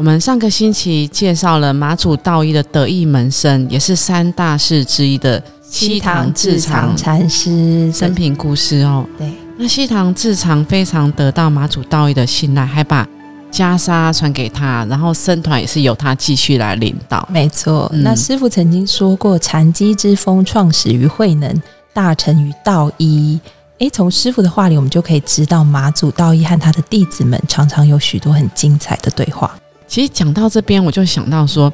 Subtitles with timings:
[0.00, 9.04] 我们上个星期介绍了马祖道一的得意门生，也是三大士之一的西堂智藏禅师生平故事哦。
[9.18, 13.06] 对，那西堂智藏非常得到马祖道一的信赖，还把
[13.52, 17.28] 袈裟传给他，然后僧团也是由他继续来领导。
[17.30, 21.62] 没错，那师傅曾经说过，禅机之风创始于慧能，
[21.92, 23.38] 大成于道一。
[23.80, 29.54] 诶，从师傅的话里，我们就可以知道马祖道一和他的弟子们常常有许多很精彩的对话。
[29.90, 31.70] 其实讲到这边，我就想到说，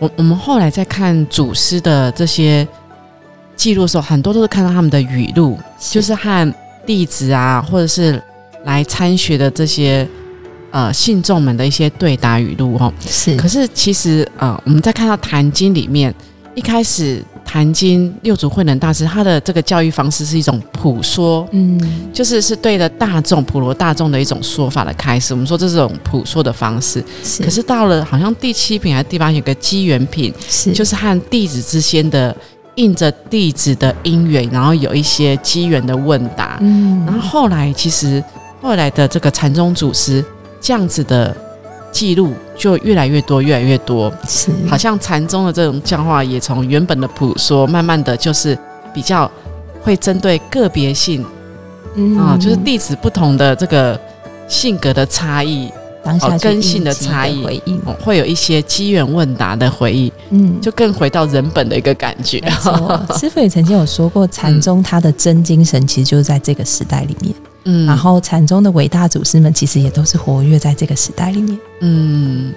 [0.00, 2.66] 我我们后来在看祖师的这些
[3.54, 6.54] 记录的时候，很多都是看到他们的语录，就是和
[6.84, 8.20] 弟子啊，或者是
[8.64, 10.04] 来参学的这些
[10.72, 12.92] 呃信众们的一些对答语录哦。
[13.06, 16.12] 是，可是其实呃，我们在看到《坛经》里面
[16.56, 17.24] 一开始。
[17.50, 21.80] 坛经六祖慧能大师，他的这个教育方式是一种普说，嗯，
[22.12, 25.34] 就是是对着大众普罗大众的一种说法的开始。
[25.34, 27.04] 我们说这是种普说的方式。
[27.42, 32.32] 可是到了好像第七品还是第八品，有个机缘品，是就是和弟子之间的
[32.76, 36.56] 印着弟子的因缘，然后有一些机缘的问答。
[36.60, 38.22] 嗯，然后后来其实
[38.62, 40.24] 后来的这个禅宗祖师
[40.60, 41.36] 这样子的。
[41.90, 44.50] 记录就越来越多，越来越多，是。
[44.68, 48.56] 好像禅宗的这种教化也从原本的普说，慢慢的就是
[48.94, 49.30] 比较
[49.82, 51.24] 会针对个别性，
[52.18, 53.98] 啊，就是弟子不同的这个
[54.48, 55.70] 性格的差异，
[56.02, 57.80] 当下根性的差异，回应。
[58.00, 62.40] 会有一些机缘问答的回忆，嗯，就更回到人本的一个感觉。
[63.18, 67.34] 师傅也曾经有说过，禅宗它的真精神其实就是在这个时代里面。
[67.64, 71.58] 嗯，然后禅宗的伟大祖师们其实也都是活跃在这个时代里面。
[71.80, 72.52] 嗯，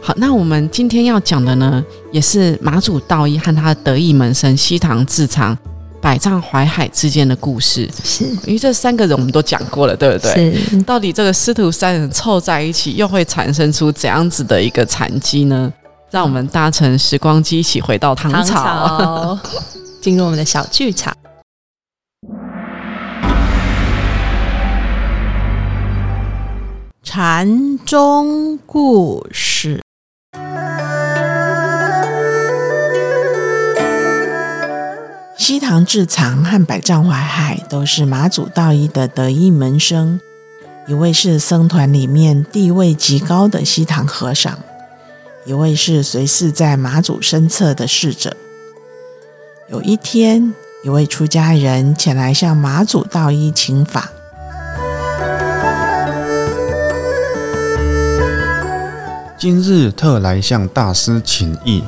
[0.00, 5.56] 好，那我们今天要讲的呢，也是马祖道一和他的得意门生西堂智藏、
[6.00, 7.88] 百丈怀海之间的故事。
[8.02, 10.54] 是，因为这三个人我们都讲过了，对不对？
[10.54, 10.82] 是。
[10.82, 15.70] 到底这个师徒三人凑在一起，又会产生出怎样子的一个禅机呢？
[16.10, 19.38] 让我们搭乘时光机一起回到唐朝，
[20.00, 21.14] 进入我们的小剧场。
[27.12, 29.82] 禅宗故事：
[35.36, 40.20] 西堂智藏和百丈怀海都是马祖道一的得意门生，
[40.86, 44.56] 一位是僧团里面地位极高的西堂和尚，
[45.44, 48.36] 一位是随侍在马祖身侧的侍者。
[49.68, 50.54] 有一天，
[50.84, 54.12] 一位出家人前来向马祖道一请法。
[59.40, 61.82] 今日特来向大师请益，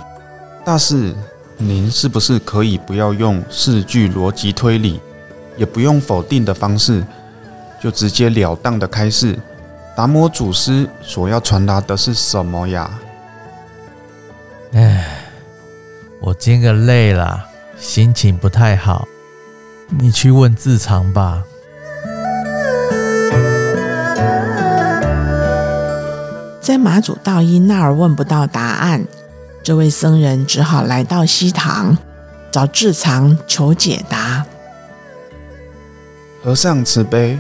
[0.65, 1.15] 大师，
[1.59, 4.99] 您是不是可以不要用四句逻辑推理，
[5.59, 7.05] 也不用否定的方式，
[7.79, 9.39] 就直截了当的开示？
[9.95, 12.91] 达摩祖师所要传达的是什么呀？
[14.73, 15.07] 哎，
[16.23, 17.45] 我今个累了，
[17.79, 19.07] 心情不太好，
[19.91, 21.45] 你去问自常吧。
[26.63, 29.05] 在马祖道一那儿问不到答案，
[29.65, 31.99] 这位僧人只好来到西堂
[32.53, 34.47] 找智藏求解答。
[36.41, 37.37] 和尚慈悲，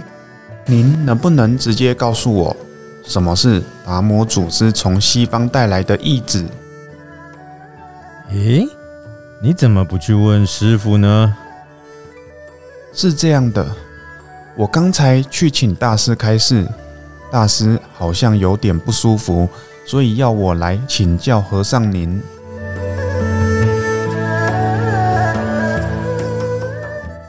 [0.66, 2.56] 您能不能直接告诉我，
[3.04, 6.44] 什么是达摩祖师从西方带来的义子？
[8.32, 8.68] 咦，
[9.40, 11.36] 你怎么不去问师傅呢？
[12.92, 13.64] 是这样的，
[14.56, 16.66] 我刚才去请大师开示。
[17.32, 19.48] 大师好像有点不舒服，
[19.86, 22.20] 所以要我来请教和尚您。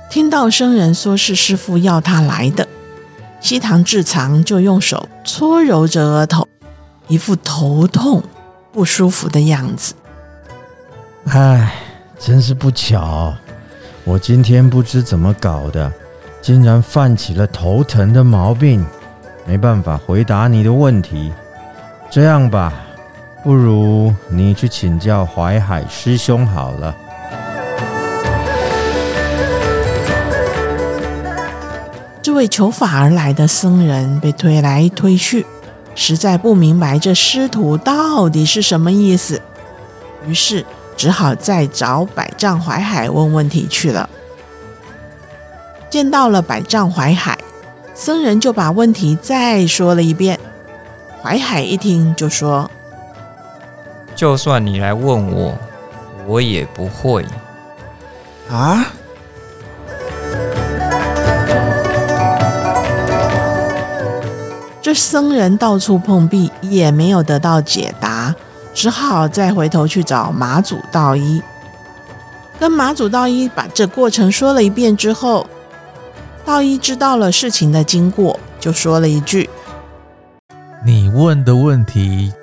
[0.09, 2.67] 听到僧人说是师傅要他来的，
[3.39, 6.45] 西堂智藏就用手搓揉着额头，
[7.07, 8.21] 一副头痛
[8.73, 9.93] 不舒服的样子。
[11.27, 11.75] 唉，
[12.19, 13.33] 真是不巧，
[14.03, 15.89] 我今天不知怎么搞的，
[16.41, 18.85] 竟然犯起了头疼的毛病。
[19.45, 21.31] 没办法回答你的问题，
[22.09, 22.73] 这样吧，
[23.43, 26.95] 不如你去请教淮海师兄好了。
[32.21, 35.45] 这位求法而来的僧人被推来推去，
[35.93, 39.41] 实在不明白这师徒到底是什么意思，
[40.25, 40.65] 于是
[40.95, 44.09] 只好再找百丈淮海问问题去了。
[45.89, 47.37] 见到了百丈淮海，
[47.93, 50.39] 僧人就把问题再说了一遍。
[51.21, 52.69] 怀海一听就说
[54.15, 55.57] ：“就算你来问我，
[56.27, 57.25] 我也不会。”
[58.51, 58.87] 啊！
[64.81, 68.35] 这僧人到处碰壁，也没有得到解答，
[68.73, 71.41] 只好再回头去找马祖道一。
[72.59, 75.47] 跟马祖道一把这过程说了一遍之后，
[76.45, 79.49] 道一知道了事情的经过，就说了一句
[80.85, 82.33] ：“你问的问题，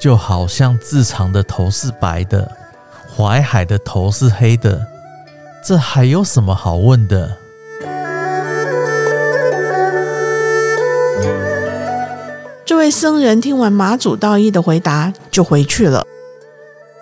[0.00, 2.50] 就好像自长的头是白的，
[3.16, 4.84] 淮海的头是黑的，
[5.64, 7.36] 这还有什么好问的？”
[12.66, 16.04] 这位僧人听完马祖道一的回答，就回去了。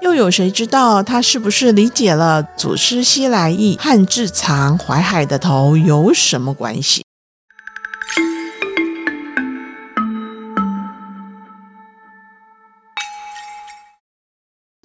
[0.04, 7.02] 又有谁知道他是不是理解了祖师西来意和智藏淮海的头有什么关系？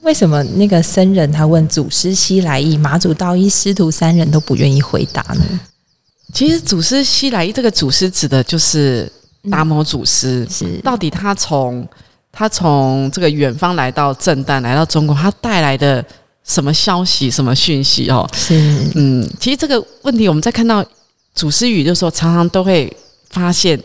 [0.03, 5.43] 为什么那个僧人他问祖师西来意，马祖道一师徒三人都不愿意回答呢？
[6.33, 9.11] 其实祖师西来意这个祖师指的就是
[9.51, 11.85] 达摩祖师，是到底他从
[12.31, 16.03] 他从这个远方来到正旦，来到中国，他带来的
[16.43, 18.27] 什么消息、什么讯息哦？
[18.33, 18.55] 是
[18.95, 20.83] 嗯，其实这个问题我们在看到
[21.33, 22.91] 祖师语的时候，常常都会
[23.29, 23.79] 发现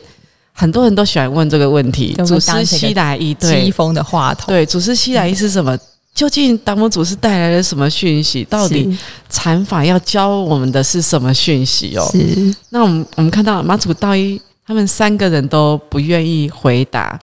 [0.52, 5.76] 很多人都喜欢问这个问题：祖师西来一对西来意，机对锋的话筒，对，祖师西来意是什么？
[6.14, 8.44] 究竟达摩祖师带来了什么讯息？
[8.44, 8.96] 到底
[9.29, 12.08] 禅法要教我们的是什么讯息哦？
[12.12, 17.19] 是那我们我们看到马祖道一他们三个人都不愿意回答，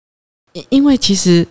[0.52, 1.46] 因因为其实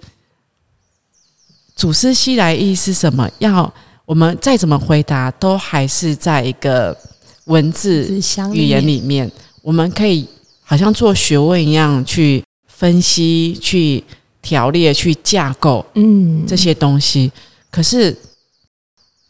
[1.75, 3.29] 祖师西来意是什么？
[3.39, 3.71] 要
[4.05, 6.97] 我们再怎么回答，都还是在一个
[7.45, 8.07] 文字
[8.53, 9.29] 语言里面，
[9.61, 10.27] 我们可以
[10.63, 14.03] 好像做学问一样去分析、去
[14.41, 17.31] 条列、去架构嗯这些东西。
[17.69, 18.15] 可是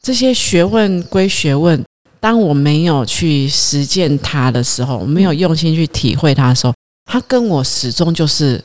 [0.02, 1.84] 这些学问归学问，
[2.20, 6.74] 当我没有去实践它的时候，我没有用心去体会它的时候，
[7.06, 8.64] 它跟我始终就是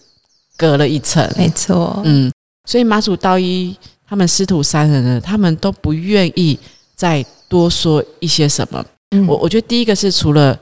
[0.57, 1.27] 隔了一层。
[1.37, 2.31] 没错，嗯，
[2.67, 3.77] 所以马祖道一
[4.07, 6.59] 他们师徒三人呢，他们都不愿意
[6.95, 8.85] 再多说一些什么。
[9.15, 10.59] 嗯我我觉得第一个是除了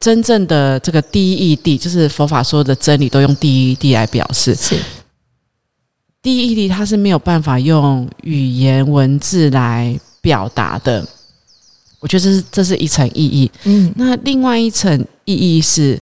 [0.00, 4.54] 真正的这个第一义谛，就是佛法说的真理，都用第一义谛来表示。
[4.54, 4.76] 是
[6.22, 11.06] 第一义谛它是没有办法用语言文字来表达的。
[11.98, 13.50] 我觉得这是这是一层意义。
[13.64, 15.98] 嗯那另外一层意义是，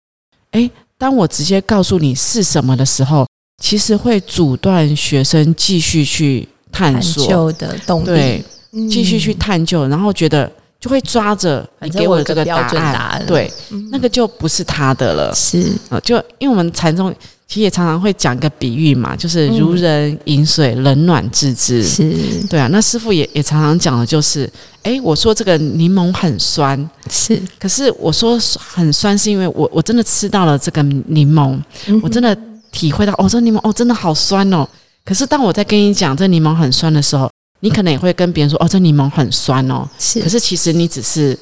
[0.51, 3.27] 诶，当我直接告诉你是什么的时候，
[3.61, 8.43] 其实会阻断学生继续去探探索，究的动力，
[8.89, 13.89] 继续去探究，然后觉得就会抓着你给我的这个个标准案，答案对，嗯。
[13.91, 15.33] 那个就不是他的了。
[15.33, 15.71] 是。
[15.89, 17.13] 呃，就因为我们禅宗
[17.47, 21.81] 其实也常常会讲一个比喻嘛，就是嗯如人饮水，冷暖自知。
[21.83, 22.13] 是。
[22.49, 24.49] 对啊，那师傅也也常常讲的就是，
[24.83, 26.77] 哎，我说这个柠檬很酸，
[27.09, 31.57] 是，可是我说很酸是因为我我真的吃到了这个柠檬，
[32.03, 32.37] 我真的
[32.71, 34.67] 体会到哦，这柠檬哦真的好酸哦。
[35.05, 39.87] 可是当我在跟你讲这柠檬很酸的时候，你可能也会跟别人说哦，这柠檬很酸哦。
[39.97, 41.37] 是，可是其实你只是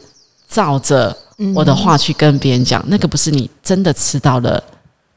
[0.47, 4.63] 照着嗯我的话去跟别人讲，那个不是你真的吃到了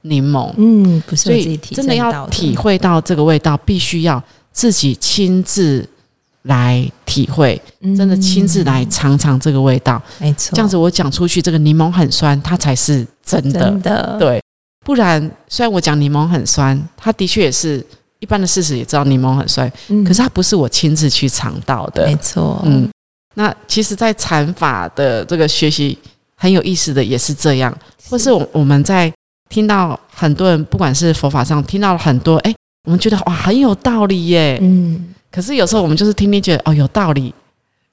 [0.03, 0.53] 柠檬。
[0.57, 5.89] 嗯，不是所以真的要体会到这个味道，必须要自己亲自
[6.43, 7.61] 来体会，
[7.97, 10.01] 真的亲自来嗯尝尝这个味道。
[10.19, 13.61] 没错，这样子我讲出去，这个柠檬很酸，它才是真的。
[13.61, 14.43] 真的对，
[14.85, 17.85] 不然虽然我讲柠檬很酸，它的确也是
[18.21, 20.05] 一般的事实，也知道柠檬很酸，嗯。
[20.05, 22.07] 可是它不是我亲自去尝到的。
[22.07, 22.17] 没。
[22.17, 22.89] 错，嗯，
[23.35, 25.97] 那其实，在禅法的这个学习
[26.35, 27.77] 很有意思的也是这样，
[28.09, 29.13] 或是我我们在
[29.49, 37.33] 听到很多人，不管是佛法上听到了很多，哎，我们觉得哇很有道理耶，嗯，可是有时候我们就是听听觉得哦有道理，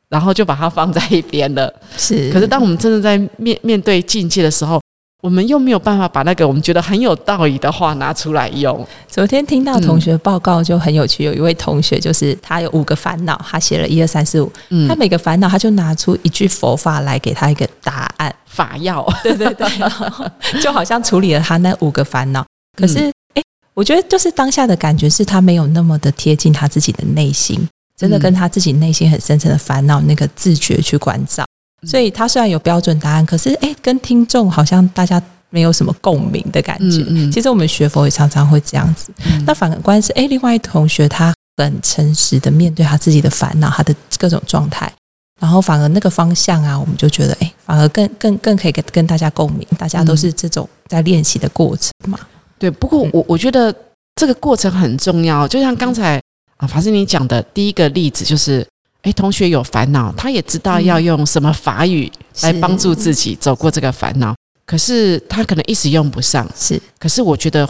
[0.10, 1.74] 然后就把它放在一边了。
[1.98, 4.82] 是，可是当我们真的在面面对境界的时候，
[5.26, 8.88] 我们又没有办法把那个我们觉得很有道理的话拿出来用。
[9.08, 14.88] 昨天听到同学报告就很有趣，有一位同学就是他有五个烦恼，他写了一二三四五，嗯。
[14.88, 19.68] 他每个烦恼他就拿出一句佛法来给他一个答案，法药，对对对，
[20.62, 22.46] 就好像处理了他那五个烦恼。
[22.78, 23.42] 可是，哎、
[23.74, 27.68] 我觉得就是当下的感觉是他没有那么的贴近他自己的内心，
[27.98, 31.44] 真的跟他自己内心很深层的烦恼那个自觉去关照。
[31.82, 37.04] 嗯所以他虽然有标准答案，可是哎，跟听众好像大家没有什么共鸣的感觉。
[37.08, 39.12] 嗯嗯其实我们学佛也常常会这样子。
[39.46, 44.92] 那反观是，哎，另外一同学他很诚实的面对他自己的烦恼，他的各种状态，
[45.40, 52.20] 然后反而那个方向啊，我们就觉得，哎，反而更更更可以跟跟大家共鸣，大家都是这种在练习的过程嘛。
[52.58, 53.74] 对，不过我我觉得
[54.16, 56.22] 这个过程很重要，就像刚才
[56.58, 58.66] 啊法师你讲的第一个例子，就是
[59.06, 64.36] 哎，同学有烦恼，他也知道要用什么法语来帮助自己走过这个烦恼，
[64.66, 66.50] 可是他可能一时用不上。
[66.56, 66.82] 是。
[66.98, 67.70] 可是我觉得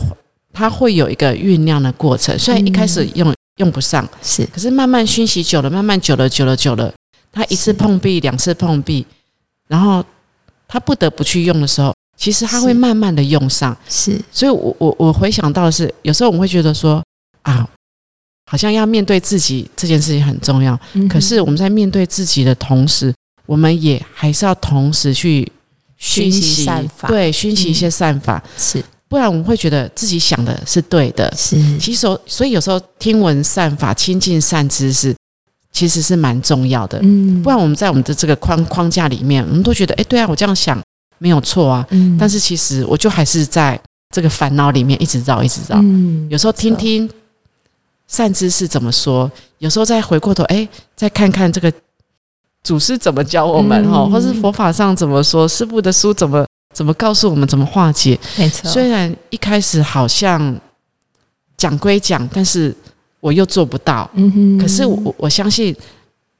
[0.53, 4.45] 他会有一个酝酿的过程，虽然一开始用用不上，是。
[4.45, 6.93] 可是慢慢熏习久了，慢慢久了，久了，久了，
[7.33, 9.05] 他一次碰壁，两次碰壁，
[9.67, 10.01] 然后
[10.69, 13.77] 他不得不去用的时候，其实他会慢慢的用上。
[13.89, 14.17] 是。
[14.31, 17.03] 所以我，我我回想到的是，有时候我们会觉得说
[17.41, 17.67] 啊，
[18.45, 20.79] 好像要面对自己这件事情很重要。
[20.93, 23.13] 嗯可是我们在面对自己的同时，
[23.45, 25.51] 我们也还是要同时去
[25.97, 31.31] 熏熏习对，熏习一些善法，是不然我们会觉得自己想的是对的。
[31.37, 35.15] 是其实，所以有时候听闻善法、亲近善知识，
[35.71, 36.99] 其实是蛮重要的。
[37.03, 40.81] 嗯不然我们在我们的这个框框架里面，我们都觉得，哎，对啊，我这样想
[41.17, 41.85] 没有错啊。
[41.91, 43.79] 嗯但是其实我就还是在
[44.13, 45.77] 这个烦恼里面一直绕，一直绕。
[45.79, 47.09] 嗯有时候听听
[48.07, 51.71] 善知识怎么说，有时候再回过头，哎，再看看这个
[52.63, 58.19] 祖师怎么教我们哈、嗯或是佛法上怎么说，师傅的书怎么怎么告诉我们怎么化解。
[58.37, 60.55] 没错，虽然一开始好像
[61.57, 62.75] 讲归讲，但是
[63.19, 64.09] 我又做不到。
[64.13, 64.57] 嗯哼。
[64.59, 65.75] 可是我我我相信，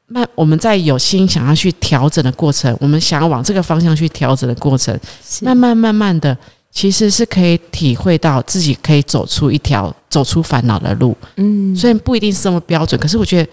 [0.08, 4.98] 慢我们在有心想要去调整的过程，我们想要往这个方向去调整的过程，
[5.42, 6.38] 慢慢慢慢的，
[6.76, 11.16] 其实是可以体会到自己可以走出一条走出烦恼的路。
[11.38, 13.50] 嗯虽然不一定是这么标准，可是我觉得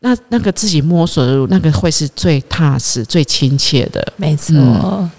[0.00, 4.12] 那那个自己摸索的路，那个会是最踏实、最亲切的。
[4.16, 5.10] 没错，嗯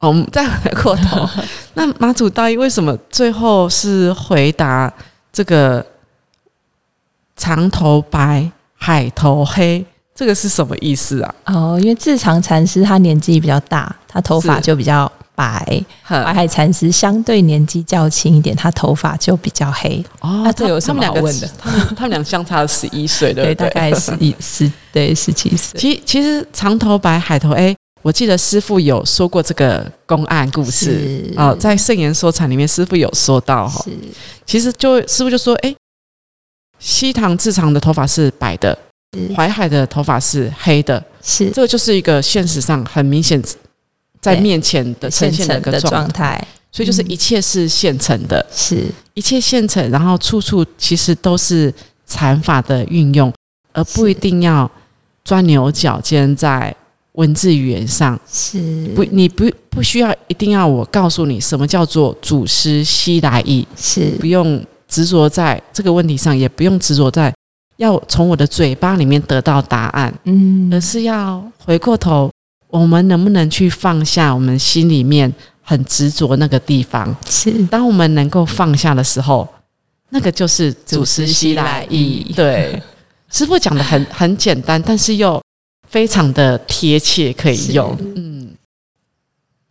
[0.00, 1.28] 我们再回过头，
[1.74, 4.92] 那马祖大医为什么最后是回答
[5.32, 5.84] 这个
[7.36, 9.84] 长头白、海头黑？
[10.14, 11.34] 这个是什么意思啊？
[11.46, 15.10] 哦，因为智藏禅师他年纪比较大，他头发就比较
[15.40, 20.04] 白；很白海禅师相对年纪较轻一点，他头发就比较黑。
[20.20, 21.50] 哦那这有什么好问的？
[21.58, 23.54] 他们他们俩相差十一岁，对不对？
[23.54, 25.80] 大概十一 十对十七岁。
[25.80, 33.84] 其其实长头白、海头 A，我记得师傅有说过这个公案故事是哦，在圣言说禅里面，师傅有说到哈。
[34.44, 35.74] 其实就师傅就说，哎，
[36.78, 38.76] 西塘智长的头发是白的，
[39.36, 43.40] 淮海的头发是黑的，是这个就是一个现实上很明显
[44.20, 48.86] 在面前的呈现的一个状态，所以就是一切是现成的，是。
[49.14, 51.72] 一切现成，然后处处其实都是
[52.06, 53.32] 禅法的运用，
[53.72, 54.70] 而不一定要
[55.24, 56.74] 钻牛角尖在
[57.12, 58.18] 文字语言上。
[58.30, 58.86] 是。
[58.94, 64.10] 不，你不不需要一定要我告诉你什么叫做祖师西来意，是。
[64.20, 67.32] 不用执着在这个问题上，也不用执着在
[67.76, 70.72] 要从我的嘴巴里面得到答案，嗯。
[70.72, 72.30] 而是要回过头，
[72.70, 77.14] 我们能不能去放下我们心里面很执着那个地方？
[77.26, 79.46] 是当我们能够放下的时候，
[80.10, 82.32] 那个就是祖师西来意。
[82.34, 82.80] 对，
[83.30, 85.40] 师傅讲的很很简单，但是又
[85.88, 87.96] 非常的贴切，可以用。
[88.16, 88.50] 嗯，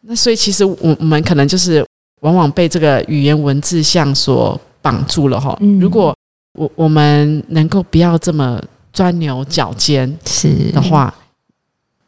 [0.02, 1.86] 那所以其实我我们可能就是
[2.22, 5.58] 往往被这个语言文字像所绑住了哈。
[5.62, 6.16] 嗯如果
[6.58, 11.14] 我我们能够不要这么钻牛角尖是的话，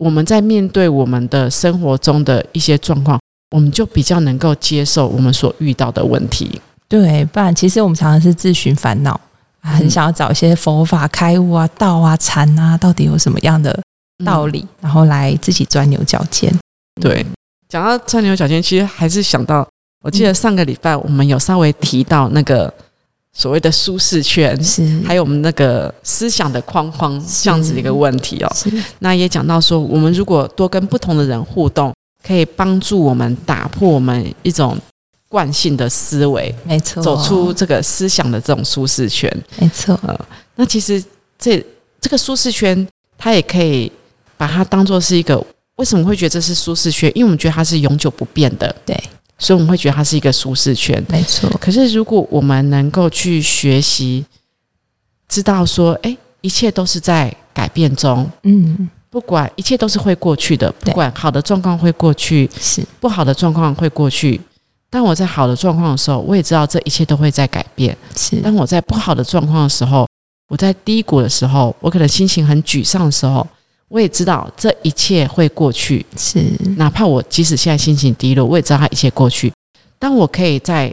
[0.01, 3.19] 我们在面对我们的生活中的一些状况，
[3.51, 6.59] 我们就比较能够接受我们所遇到的问题。
[6.87, 9.21] 对，不然其实我们常常是自寻烦恼，
[9.61, 13.79] 嗯很想要找一些佛法开悟啊、道啊、禅啊，到底有什么样的
[14.25, 16.51] 道理，然后来自己钻牛角尖。
[16.99, 17.23] 对，
[17.69, 19.67] 讲到钻牛角尖，其实还是想到，
[20.03, 22.73] 我记得上个礼拜我们有稍微提到那个
[23.33, 25.01] 所谓的舒适圈，是。
[25.05, 28.51] 还有我们那个思想的框框这样子的一个问题哦。
[28.99, 31.93] 那也讲到说，我们如果多跟不同的人互动，
[32.25, 34.77] 可以帮助我们打破我们一种
[35.29, 39.31] 惯性的思维，没错，走出这个思想的这种舒适圈。
[39.57, 39.97] 没错，
[40.55, 41.01] 那其实
[41.39, 41.65] 这
[41.99, 42.85] 这个舒适圈，
[43.17, 43.89] 它也可以
[44.35, 45.41] 把它当做是一个
[45.77, 47.09] 为什么会觉得这是舒适圈？
[47.15, 49.01] 因为我们觉得它是永久不变的，对，
[49.41, 51.03] 所以我们会觉得它是一个舒适圈。
[51.09, 54.23] 没错，可是如果我们能够去学习，
[55.27, 64.39] 知道说，哎，一切都是在改变中，嗯，不管一切都是会过去的，不管好的状况会过去，是不好的状况会过去。
[64.91, 67.97] 当我在好的状况的时候，我也知道这一切都会在改变。
[68.15, 70.05] 是当我在不好的状况的时候，
[70.49, 73.47] 我在低谷的时候，我可能心情很沮丧的时候，
[73.91, 76.41] 我也知道这一切会过去，是
[76.77, 79.51] 哪怕我即使现在心情低落，我也知道它一切过去。
[79.99, 80.87] 当我可以在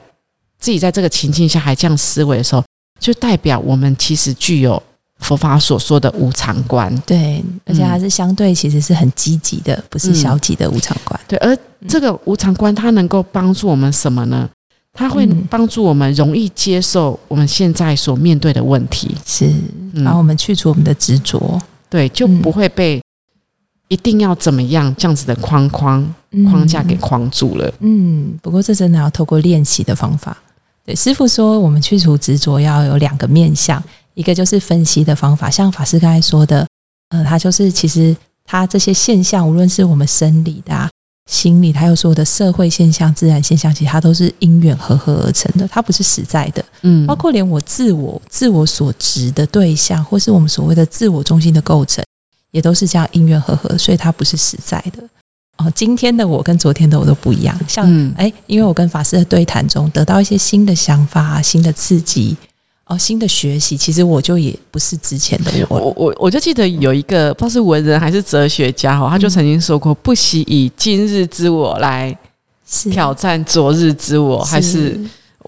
[0.59, 2.65] 自己在这个情境下还这样思维的时候，
[2.99, 4.83] 就代表我们其实具有
[5.21, 6.93] 佛法所说的无常观。
[7.07, 11.19] 对，而且它是相对其实是很积极的，不是消极的无常观。
[11.29, 14.51] 对，而这个无常观它能够帮助我们什么呢？
[14.93, 19.47] 它会嗯帮助我们容易接受我们现在所面对的问题，是
[19.93, 23.03] 嗯帮我们去除我们的执着对，就不会被
[23.89, 26.15] 一定要怎么样这样子的框框
[26.51, 27.73] 框架给框住了。
[27.81, 30.37] 嗯，不过这真的要透过练习的方法。
[30.85, 33.83] 对，师傅说我们去除执着要有两个面向，
[34.15, 36.67] 一个就是分析的方法，像法师刚才说的，
[37.11, 40.91] 呃，他就是其实他这些现象，无论是我们生理的、啊、
[41.29, 46.65] 心理，还有所有的社会现象、自然现象，其实它都是因缘合合而成的，它不是实在的。
[46.83, 52.03] 嗯包括连我自我、自我所执的对象，或是我们所谓的自我中心的构成，
[52.51, 55.03] 也都是这样因缘合合，所以它不是实在的。
[55.59, 57.59] 哦，今天的我跟昨天的我都不一样。
[57.69, 62.35] 像嗯哎，因为我跟法师的对谈中得到一些新的想法、新的刺激，
[62.89, 65.79] 哦，新的学习，其实我就也不是之前的我。
[65.79, 72.17] 我我我就记得有一个不知道是文人还是哲学家哈，他就曾经说过：“不惜以今日之我来
[72.91, 74.99] 挑战昨日之我。”还是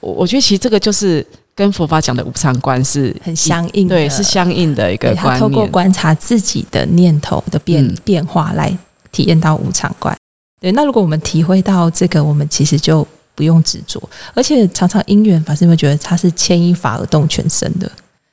[0.02, 5.66] 我我觉得其实这个就是跟佛法讲的无常观是很相应的，对，是相应的一个透过。
[5.68, 8.76] 观察自己的念头的变、嗯变化来
[9.10, 10.14] 体验到无常观。
[10.60, 13.06] 对，那如果我们体会到这个，我们其实就
[13.40, 13.98] 不用执着，
[14.34, 17.90] 而且常常因缘法师会觉得它是牵一发而动全身的，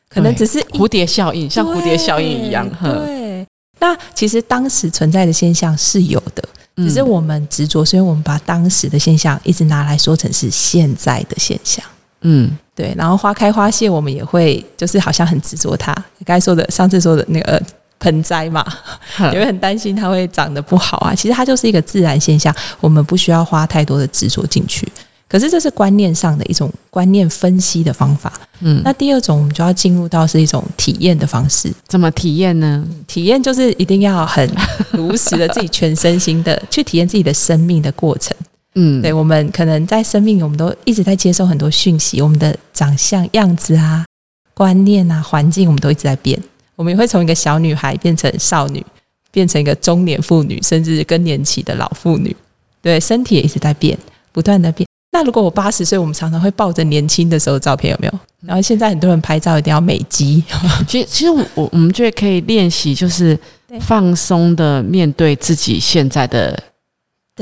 [0.09, 2.69] 可能只是蝴蝶效应，像蝴蝶效应一样。
[2.83, 3.47] 对
[3.79, 6.43] 那其实当时存在的现象是有的，
[6.75, 11.85] 只是嗯我们执着，所以我们把当时的现象一直拿来说成是现在的现象。
[12.21, 15.93] 嗯对，然后花开花谢，我们也会就是好像很执着它。
[16.25, 17.61] 刚才说的，上次说的那个呃
[17.99, 18.65] 盆栽嘛，
[19.17, 21.13] 呵也会很担心它会长得不好啊。
[21.15, 24.86] 其实它就是一个自然现象，我们不需要花太多的执着进去。
[25.27, 28.31] 可是这是观念上的一种观念分析的方法。
[28.59, 31.71] 嗯，那第二种，我们就要进入到是一种体验的方式。
[31.87, 32.83] 怎么体验呢？
[33.05, 34.49] 体验就是一定要很
[34.91, 38.35] 如实的自己全身心的去体验自己的生命的过程。
[38.75, 44.05] 嗯，对我们可能在生命，我们都一直在接受很多讯息，我们的长相、样子啊、
[44.53, 46.39] 观念啊、环境，我们都一直在变。
[46.75, 48.85] 我们也会从一个小女孩变成少女，
[49.31, 52.35] 变成一个中年妇女，甚至更年期的老妇女。
[52.81, 53.97] 对，身体也一直在变，
[54.31, 54.86] 不断的变。
[55.17, 58.19] 那如果我八十岁，我们常常会抱着年轻的时候的照片，有没有？
[58.45, 60.43] 然后现在很多人拍照一定要美肌，
[60.87, 63.35] 其实其实我我我们觉得可以练习，就是
[63.79, 66.55] 放松的面对自己现在的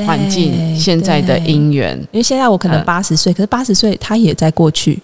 [0.06, 1.98] 环境、现在的对因缘。
[2.14, 4.98] 因为现在我可能嗯八十岁，可是八十岁他也在过去，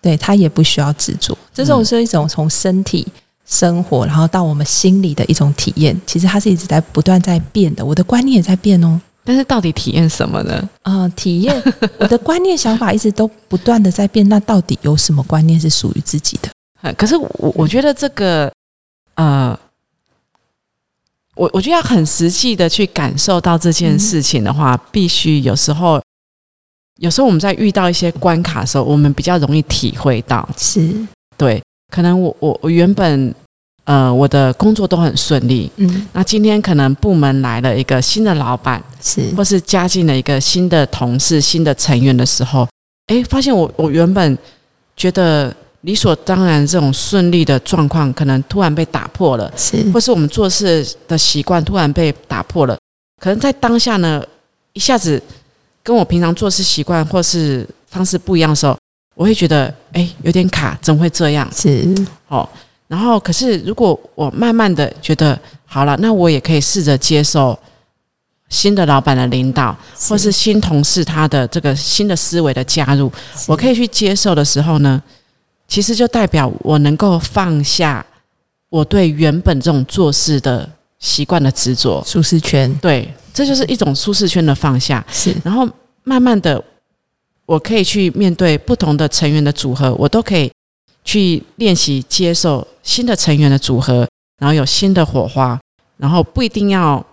[0.00, 1.36] 对他也不需要执着。
[1.52, 3.04] 这种是一种从身体、
[3.44, 6.00] 生活，然后到我们心里的一种体验。
[6.06, 9.00] 其实它是一直在不断在变的，我的观念也在变哦。
[9.24, 10.68] 但是到底体验什么呢？
[10.82, 11.62] 啊、体验
[11.98, 14.28] 我的观念、想法一直都不断的在变。
[14.28, 16.50] 那到底有什么观念是属于自己的？
[16.82, 18.52] 呃可是我我觉得这个
[19.14, 19.58] 呃，
[21.34, 26.02] 我我觉得要很实际的去感受到这件事情的话，必须有时候，
[26.98, 30.46] 有时候我们在遇到一些关卡的时候，我们比较容易体会到。
[30.58, 30.94] 是，
[31.38, 33.34] 对，可能我我我原本
[33.84, 42.66] 呃我的工作都很顺利，嗯，那今天可能部门来了一个新的老板，是，或是加进了一个新的同事、新的成员的时候，
[43.08, 44.36] 诶，发现我我原本
[44.96, 52.76] 觉得理所当然这种顺利的状况，可能突然被打破了，是，或是我们做事的习惯突然被打破了。
[53.20, 54.22] 可能在当下呢，
[54.72, 55.22] 一下子
[55.82, 58.76] 跟我平常做事习惯或是方式不一样的时候，
[59.14, 61.46] 我会觉得诶，有点卡，怎么会这样？
[61.54, 61.86] 是，
[62.28, 62.48] 哦，
[62.94, 67.58] 然后可是如果我慢慢的觉得好了，那我也可以试着接受
[68.48, 69.76] 新的老板的领导，
[70.08, 73.10] 或是新同事他的这个新的思维的加入，
[73.48, 75.02] 我可以去接受的时候呢，
[75.66, 78.06] 其实就代表我能够放下
[78.68, 82.00] 我对原本这种做事的习惯的执着。
[82.06, 85.04] 舒适圈，对，这就是一种舒适圈的放下。
[85.10, 85.68] 是，然后
[86.04, 86.62] 慢慢的，
[87.44, 90.52] 我可以去面对不同的成员的组合，我都可以
[91.04, 95.60] 去练习接受新的成员的组合，然后有新的火花，
[95.98, 97.04] 然后不一定要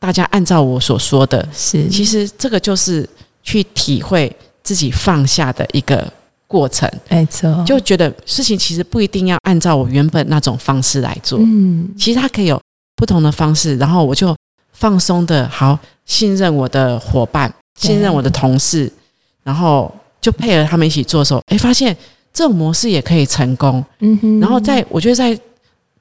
[0.00, 1.46] 大家按照我所说的。
[1.52, 3.08] 是，其实这个就是
[3.42, 6.10] 去体会自己放下的一个
[6.46, 12.60] 过程，没错，就觉得事情其实不一定要按照我原本那种方式来做，嗯，其实它可以有
[12.96, 14.34] 不同的方式，然后我就
[14.72, 18.90] 放松的好信任我的伙伴，信任我的同事，
[19.42, 21.96] 然后就配合他们一起做的时候，哎，发现
[22.32, 23.84] 这种模式也可以成功。
[24.00, 25.38] 嗯哼，然后在我觉得在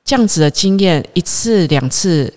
[0.04, 2.32] 这样子的经验一次两次，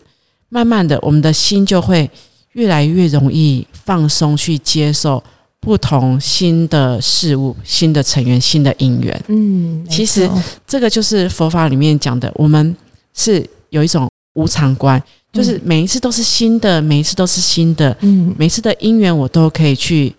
[0.49, 2.11] 慢慢的，我们的心就会
[2.53, 5.23] 越来越容易放松，去接受
[5.61, 9.25] 不同新的事物、新的成员、新的因缘。
[9.29, 10.29] 嗯，其实
[10.67, 12.75] 这个就是佛法里面讲的，我们
[13.15, 15.01] 是有一种无常观，
[15.33, 18.35] 就是每一次都是新的，每一次都是新的，嗯。
[18.37, 20.13] 每次的因缘我都可以去，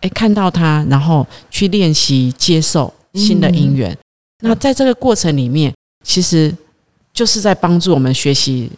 [0.00, 3.96] 诶看到它，然后去练习接受新的因缘。
[4.42, 5.72] 那在这个过程里面，
[6.04, 6.54] 其实
[7.12, 8.70] 就是在帮助我们学习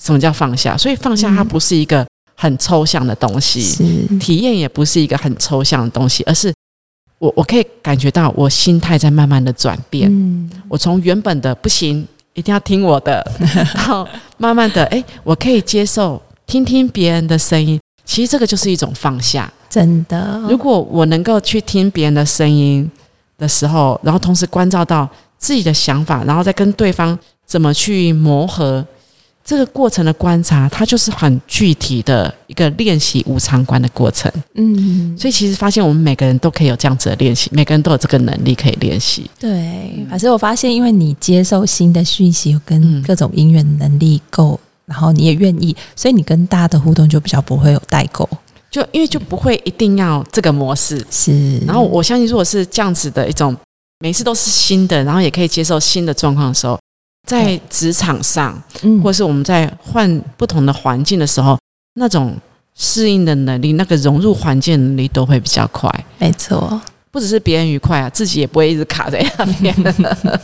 [0.00, 0.76] 什么叫放下。
[0.76, 6.52] 所以放下它嗯不是一个很抽象的东西，是体验也不是一个很抽象的东西，而是
[7.18, 10.10] 我我可以感觉到我心态在慢慢的转变。
[10.10, 13.24] 嗯我从原本的不行，一定要听我的，
[13.74, 17.78] 然后慢慢的，哎，我可以接受听听别人的声音。
[18.04, 19.52] 其实这个就是一种放下。
[19.70, 22.90] 真的，如果我能够去听别人的声音
[23.38, 28.84] 的时候，然后同时关照到自己的想法，然后再跟对方怎么去磨合，
[29.44, 34.32] 这个过程的观察，它就是很具体的一个练习无常观的过程。
[34.54, 39.30] 嗯，所以其实发现我们每个人都可以有这样子的练习，每个人都有这个能力可以练习。
[39.38, 48.26] 对，可是我发现，因为你接受新的讯息跟嗯各种音乐能力够，然后你也愿意，所以你跟大家的互动就比较不会有代沟。
[48.74, 53.56] 就因为就不会一定要这个模式，是，然后我相信，如果是这样子的一种，
[54.00, 56.76] 每次都是新的，然后也可以接受新的状况的时候，
[57.24, 61.56] 在职场上，嗯或是我们在换不同的环境的时候，
[61.94, 62.36] 那种
[62.74, 65.88] 适应的能力，那个融入环境能力都会比较快。
[66.18, 66.80] 没错，
[67.12, 69.72] 不只是别人愉快啊，自己也不会一直卡在那边。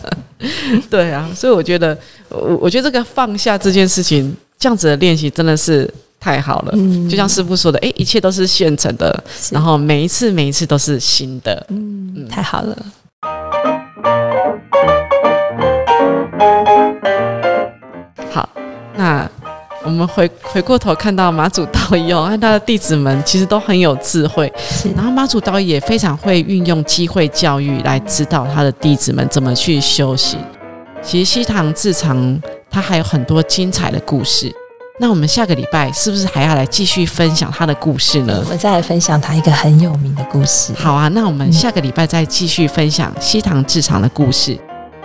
[0.88, 6.72] 对啊，所以我觉得，我我觉得这个放下这件事情，这样子的练习真的是太好了。
[6.74, 7.09] 嗯。
[7.09, 11.66] 就像师傅说的，诶，一切都是现成的，然后每一次每一次都是新的。
[11.70, 12.76] 嗯，太好了，
[18.30, 18.48] 好，
[18.96, 19.28] 那
[19.83, 24.52] 我们回回过头看到马祖道一哦，和他的弟子们其实都很有智慧，
[24.94, 30.38] 然后马祖道一也非常会运用机会教育来指导他的弟子们怎么去修行。
[31.02, 34.54] 其实西堂自常他还有很多精彩的故事，
[35.01, 38.51] 那我们下个礼拜是不是还要来继续分享他的故事呢我？
[38.51, 40.75] 们再来分享他一个很有名的故事。
[40.75, 44.59] 好啊，那我们下个礼拜再继续分享西塘制厂的故事。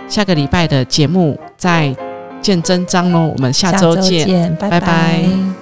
[0.06, 1.96] 下个礼拜的节目再
[2.42, 4.26] 见真章喽，我们下周见。
[4.26, 5.55] 见，拜拜拜拜